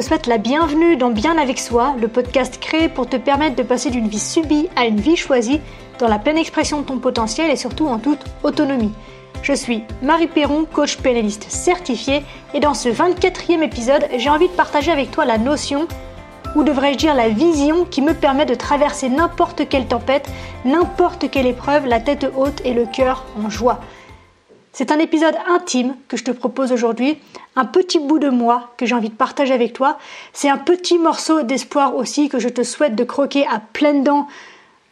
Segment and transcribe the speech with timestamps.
[0.00, 3.90] souhaite la bienvenue dans Bien avec soi, le podcast créé pour te permettre de passer
[3.90, 5.60] d'une vie subie à une vie choisie
[6.00, 8.92] dans la pleine expression de ton potentiel et surtout en toute autonomie.
[9.42, 14.54] Je suis Marie Perron, coach pénaliste certifiée et dans ce 24e épisode, j'ai envie de
[14.54, 15.86] partager avec toi la notion
[16.56, 20.28] ou devrais-je dire la vision qui me permet de traverser n'importe quelle tempête,
[20.64, 23.80] n'importe quelle épreuve, la tête haute et le cœur en joie.
[24.74, 27.16] C'est un épisode intime que je te propose aujourd'hui,
[27.54, 29.98] un petit bout de moi que j'ai envie de partager avec toi.
[30.32, 34.26] C'est un petit morceau d'espoir aussi que je te souhaite de croquer à pleines dents,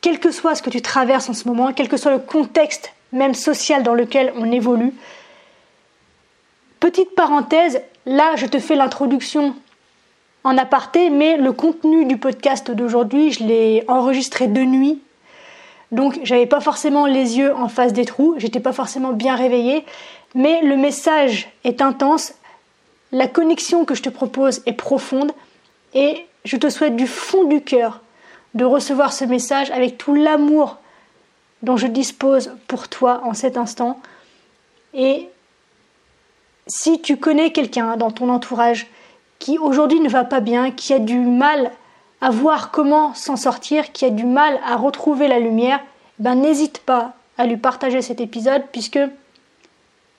[0.01, 2.93] quel que soit ce que tu traverses en ce moment, quel que soit le contexte
[3.11, 4.95] même social dans lequel on évolue.
[6.79, 9.53] Petite parenthèse, là je te fais l'introduction
[10.45, 15.01] en aparté, mais le contenu du podcast d'aujourd'hui, je l'ai enregistré de nuit.
[15.93, 19.85] Donc j'avais pas forcément les yeux en face des trous, j'étais pas forcément bien réveillée,
[20.35, 22.33] mais le message est intense,
[23.13, 25.33] la connexion que je te propose est profonde
[25.93, 28.01] et je te souhaite du fond du cœur
[28.55, 30.79] de recevoir ce message avec tout l'amour
[31.63, 34.01] dont je dispose pour toi en cet instant.
[34.95, 35.29] Et
[36.67, 38.87] si tu connais quelqu'un dans ton entourage
[39.39, 41.71] qui aujourd'hui ne va pas bien, qui a du mal
[42.23, 45.81] à voir comment s'en sortir, qui a du mal à retrouver la lumière,
[46.21, 49.01] ben n'hésite pas à lui partager cet épisode puisque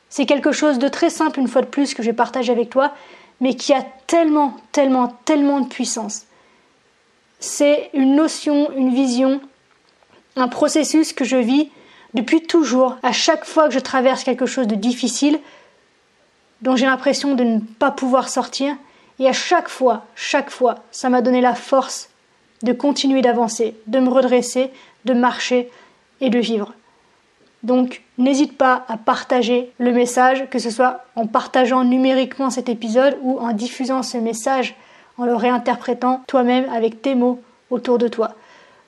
[0.09, 2.93] c'est quelque chose de très simple une fois de plus que je partage avec toi,
[3.39, 6.25] mais qui a tellement, tellement, tellement de puissance.
[7.39, 9.39] C'est une notion, une vision,
[10.35, 11.69] un processus que je vis
[12.13, 15.39] depuis toujours, à chaque fois que je traverse quelque chose de difficile,
[16.61, 18.75] dont j'ai l'impression de ne pas pouvoir sortir,
[19.19, 22.09] et à chaque fois, chaque fois, ça m'a donné la force
[22.63, 24.71] de continuer d'avancer, de me redresser,
[25.05, 25.69] de marcher
[26.21, 26.73] et de vivre.
[27.63, 33.17] Donc n'hésite pas à partager le message, que ce soit en partageant numériquement cet épisode
[33.21, 34.75] ou en diffusant ce message,
[35.17, 38.35] en le réinterprétant toi-même avec tes mots autour de toi.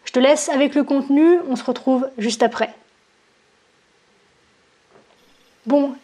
[0.04, 2.74] Je te laisse avec le contenu, on se retrouve juste après.
[5.66, 5.96] Bon,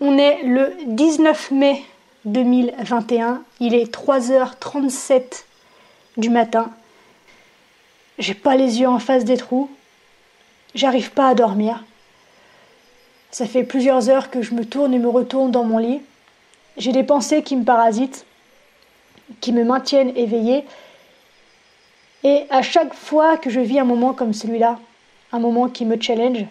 [0.00, 1.84] on est le 19 mai
[2.24, 3.42] 2021.
[3.60, 5.44] Il est 3h37
[6.16, 6.70] du matin.
[8.18, 9.70] J'ai pas les yeux en face des trous.
[10.74, 11.84] J'arrive pas à dormir.
[13.30, 16.02] Ça fait plusieurs heures que je me tourne et me retourne dans mon lit.
[16.76, 18.26] J'ai des pensées qui me parasitent,
[19.40, 20.64] qui me maintiennent éveillée.
[22.22, 24.78] Et à chaque fois que je vis un moment comme celui-là,
[25.32, 26.44] un moment qui me challenge,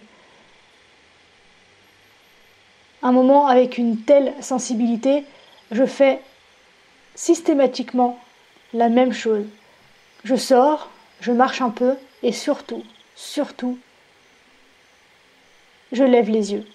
[3.02, 5.24] un moment avec une telle sensibilité,
[5.70, 6.20] je fais
[7.14, 8.18] systématiquement
[8.72, 9.44] la même chose.
[10.24, 12.82] Je sors, je marche un peu et surtout,
[13.14, 13.78] surtout,
[15.92, 16.66] je lève les yeux.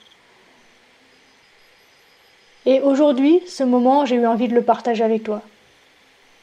[2.65, 5.41] Et aujourd'hui, ce moment, j'ai eu envie de le partager avec toi.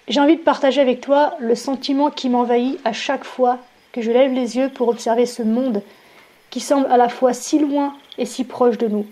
[0.09, 3.59] J'ai envie de partager avec toi le sentiment qui m'envahit à chaque fois
[3.93, 5.83] que je lève les yeux pour observer ce monde
[6.51, 9.07] qui semble à la fois si loin et si proche de nous.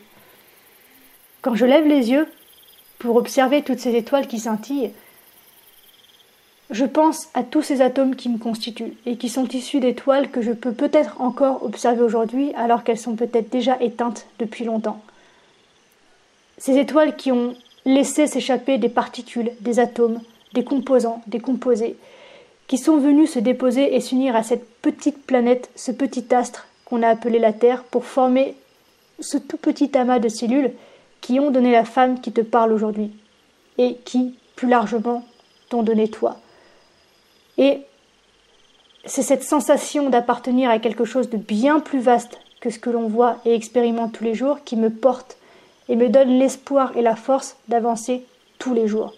[1.42, 2.28] Quand je lève les yeux,
[3.00, 4.92] pour observer toutes ces étoiles qui scintillent,
[6.70, 10.42] je pense à tous ces atomes qui me constituent et qui sont issus d'étoiles que
[10.42, 15.02] je peux peut-être encore observer aujourd'hui alors qu'elles sont peut-être déjà éteintes depuis longtemps.
[16.58, 17.54] Ces étoiles qui ont
[17.86, 20.20] laissé s'échapper des particules, des atomes,
[20.52, 21.96] des composants, des composés,
[22.68, 27.02] qui sont venus se déposer et s'unir à cette petite planète, ce petit astre qu'on
[27.02, 28.54] a appelé la Terre, pour former
[29.18, 30.70] ce tout petit amas de cellules
[31.20, 33.10] qui ont donné la femme qui te parle aujourd'hui
[33.78, 35.24] et qui, plus largement,
[35.68, 36.36] t'ont donné toi.
[37.58, 37.82] Et
[39.04, 43.08] c'est cette sensation d'appartenir à quelque chose de bien plus vaste que ce que l'on
[43.08, 45.38] voit et expérimente tous les jours qui me porte
[45.88, 48.24] et me donne l'espoir et la force d'avancer
[48.58, 49.14] tous les jours.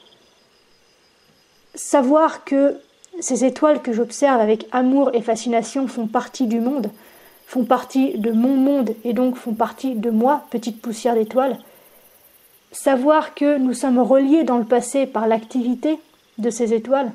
[1.75, 2.79] Savoir que
[3.21, 6.91] ces étoiles que j'observe avec amour et fascination font partie du monde,
[7.47, 11.59] font partie de mon monde et donc font partie de moi, petite poussière d'étoiles,
[12.73, 15.99] savoir que nous sommes reliés dans le passé par l'activité
[16.39, 17.13] de ces étoiles,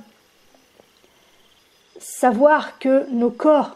[1.99, 3.75] savoir que nos corps,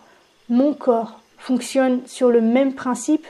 [0.50, 3.26] mon corps, fonctionnent sur le même principe,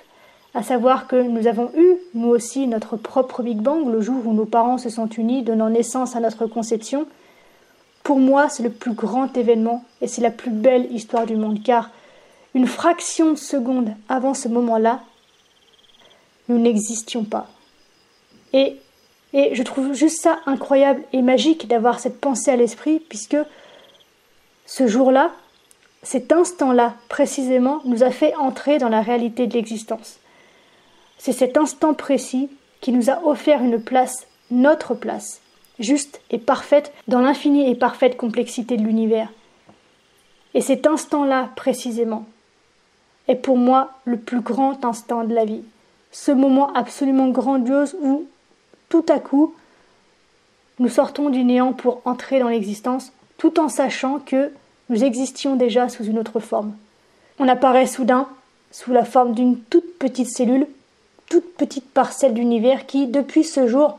[0.53, 4.33] à savoir que nous avons eu, nous aussi, notre propre Big Bang le jour où
[4.33, 7.07] nos parents se sont unis, donnant naissance à notre conception,
[8.03, 11.63] pour moi, c'est le plus grand événement et c'est la plus belle histoire du monde,
[11.63, 11.89] car
[12.53, 14.99] une fraction de seconde avant ce moment-là,
[16.49, 17.47] nous n'existions pas.
[18.53, 18.75] Et,
[19.33, 23.37] et je trouve juste ça incroyable et magique d'avoir cette pensée à l'esprit, puisque
[24.65, 25.31] ce jour-là,
[26.03, 30.17] cet instant-là, précisément, nous a fait entrer dans la réalité de l'existence.
[31.17, 32.49] C'est cet instant précis
[32.81, 35.41] qui nous a offert une place, notre place,
[35.79, 39.29] juste et parfaite dans l'infinie et parfaite complexité de l'univers.
[40.53, 42.25] Et cet instant-là, précisément,
[43.27, 45.63] est pour moi le plus grand instant de la vie.
[46.11, 48.25] Ce moment absolument grandiose où,
[48.91, 49.55] tout à coup,
[50.79, 54.51] nous sortons du néant pour entrer dans l'existence, tout en sachant que
[54.89, 56.75] nous existions déjà sous une autre forme.
[57.39, 58.27] On apparaît soudain
[58.69, 60.67] sous la forme d'une toute petite cellule,
[61.29, 63.97] toute petite parcelle d'univers qui, depuis ce jour,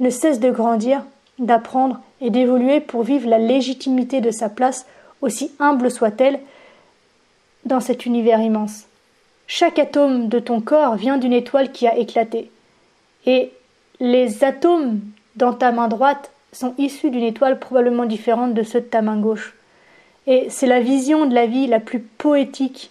[0.00, 1.02] ne cesse de grandir,
[1.38, 4.84] d'apprendre et d'évoluer pour vivre la légitimité de sa place,
[5.22, 6.40] aussi humble soit-elle,
[7.64, 8.84] dans cet univers immense.
[9.46, 12.50] Chaque atome de ton corps vient d'une étoile qui a éclaté.
[13.24, 13.50] Et
[14.00, 15.00] les atomes
[15.36, 19.18] dans ta main droite sont issus d'une étoile probablement différente de ceux de ta main
[19.18, 19.54] gauche.
[20.26, 22.90] Et c'est la vision de la vie la plus poétique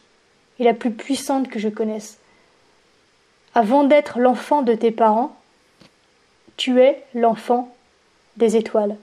[0.60, 2.18] et la plus puissante que je connaisse.
[3.54, 5.36] Avant d'être l'enfant de tes parents,
[6.58, 7.74] tu es l'enfant
[8.38, 8.98] des étoiles.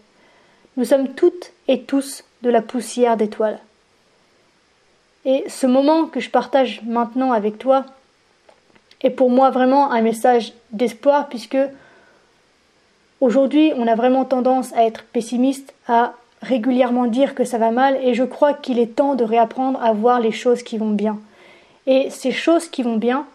[0.77, 3.61] Nous sommes toutes et tous de la poussière d'étoiles.
[5.25, 7.85] Et ce moment que je partage maintenant avec toi
[9.01, 11.57] est pour moi vraiment un message d'espoir puisque
[13.21, 17.99] aujourd'hui on a vraiment tendance à être pessimiste, à régulièrement dire que ça va mal
[18.03, 21.19] et je crois qu'il est temps de réapprendre à voir les choses qui vont bien.
[21.87, 23.27] Et ces choses qui vont bien,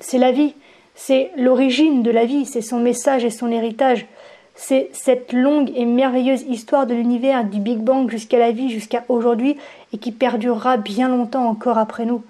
[0.00, 0.54] c'est la vie,
[0.94, 4.06] c'est l'origine de la vie, c'est son message et son héritage.
[4.54, 9.04] C'est cette longue et merveilleuse histoire de l'univers, du Big Bang jusqu'à la vie, jusqu'à
[9.08, 9.58] aujourd'hui,
[9.92, 12.24] et qui perdurera bien longtemps encore après nous.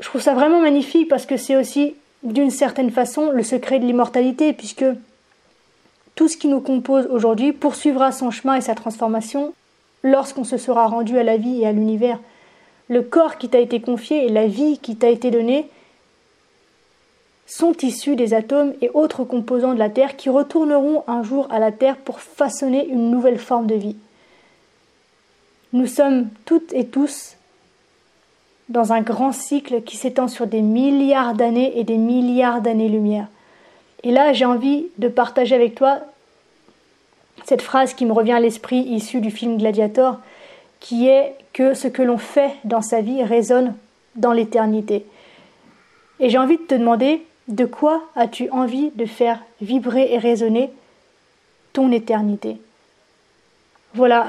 [0.00, 3.86] Je trouve ça vraiment magnifique parce que c'est aussi, d'une certaine façon, le secret de
[3.86, 4.84] l'immortalité, puisque
[6.14, 9.54] tout ce qui nous compose aujourd'hui poursuivra son chemin et sa transformation
[10.02, 12.18] lorsqu'on se sera rendu à la vie et à l'univers.
[12.88, 15.68] Le corps qui t'a été confié et la vie qui t'a été donnée
[17.46, 21.58] sont issus des atomes et autres composants de la Terre qui retourneront un jour à
[21.58, 23.96] la Terre pour façonner une nouvelle forme de vie.
[25.72, 27.36] Nous sommes toutes et tous
[28.70, 33.26] dans un grand cycle qui s'étend sur des milliards d'années et des milliards d'années-lumière.
[34.04, 35.98] Et là, j'ai envie de partager avec toi
[37.44, 40.18] cette phrase qui me revient à l'esprit issue du film Gladiator,
[40.78, 43.74] qui est que ce que l'on fait dans sa vie résonne
[44.14, 45.04] dans l'éternité.
[46.20, 50.70] Et j'ai envie de te demander, de quoi as-tu envie de faire vibrer et résonner
[51.72, 52.60] ton éternité?
[53.94, 54.28] Voilà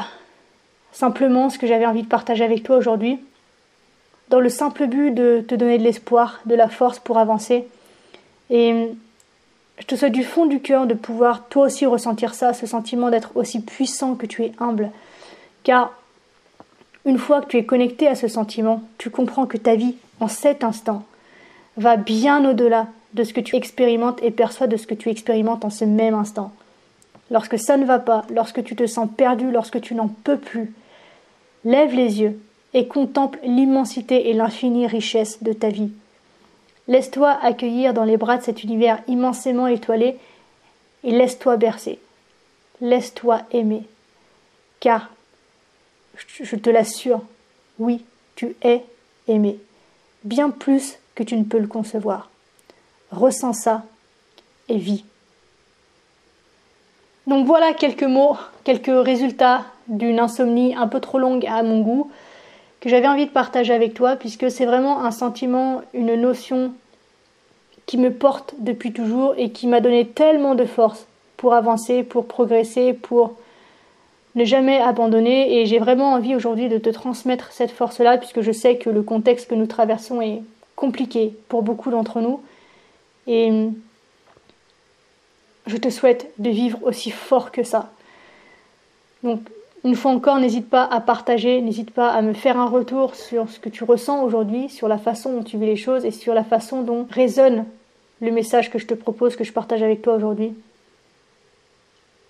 [0.94, 3.20] simplement ce que j'avais envie de partager avec toi aujourd'hui,
[4.32, 7.68] dans le simple but de te donner de l'espoir, de la force pour avancer.
[8.50, 8.90] Et
[9.78, 13.10] je te souhaite du fond du cœur de pouvoir toi aussi ressentir ça, ce sentiment
[13.10, 14.90] d'être aussi puissant que tu es humble.
[15.64, 15.92] Car
[17.04, 20.30] une fois que tu es connecté à ce sentiment, tu comprends que ta vie, en
[20.30, 21.04] cet instant,
[21.76, 25.66] va bien au-delà de ce que tu expérimentes et perçois de ce que tu expérimentes
[25.66, 26.54] en ce même instant.
[27.32, 30.74] Lorsque ça ne va pas, lorsque tu te sens perdu, lorsque tu n'en peux plus,
[31.66, 32.40] lève les yeux
[32.74, 35.92] et contemple l'immensité et l'infinie richesse de ta vie.
[36.88, 40.18] Laisse-toi accueillir dans les bras de cet univers immensément étoilé
[41.04, 42.00] et laisse-toi bercer.
[42.80, 43.84] Laisse-toi aimer.
[44.80, 45.10] Car,
[46.16, 47.22] je te l'assure,
[47.80, 48.04] oui,
[48.36, 48.84] tu es
[49.28, 49.60] aimé.
[50.24, 52.30] Bien plus que tu ne peux le concevoir.
[53.12, 53.84] Ressens ça
[54.70, 55.04] et vis.
[57.28, 62.12] Donc voilà quelques mots, quelques résultats d'une insomnie un peu trop longue à mon goût
[62.82, 66.74] que j'avais envie de partager avec toi puisque c'est vraiment un sentiment, une notion
[67.86, 71.06] qui me porte depuis toujours et qui m'a donné tellement de force
[71.38, 73.38] pour avancer, pour progresser, pour
[74.36, 78.52] ne jamais abandonner et j'ai vraiment envie aujourd'hui de te transmettre cette force-là puisque je
[78.52, 80.42] sais que le contexte que nous traversons est
[80.76, 82.42] compliqué pour beaucoup d'entre nous
[83.28, 83.52] et
[85.68, 87.92] je te souhaite de vivre aussi fort que ça.
[89.24, 89.42] Donc
[89.84, 93.50] une fois encore, n'hésite pas à partager, n'hésite pas à me faire un retour sur
[93.50, 96.36] ce que tu ressens aujourd'hui, sur la façon dont tu vis les choses et sur
[96.36, 97.66] la façon dont résonne
[98.22, 100.54] le message que je te propose, que je partage avec toi aujourd'hui.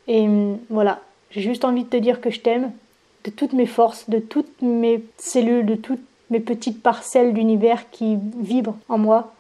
[0.08, 2.72] Et hum, voilà, j'ai juste envie de te dire que je t'aime,
[3.26, 8.18] de toutes mes forces, de toutes mes cellules, de toutes mes petites parcelles d'univers qui
[8.38, 9.34] vibrent en moi.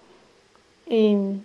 [0.89, 1.39] Et hum,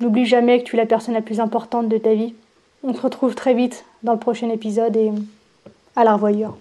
[0.00, 2.34] n'oublie jamais que tu es la personne la plus importante de ta vie.
[2.82, 5.24] On se retrouve très vite dans le prochain épisode et hum,
[5.96, 6.56] à la revoyure.